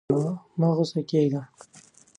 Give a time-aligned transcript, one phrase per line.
[0.59, 1.41] مه غوسه کېږه!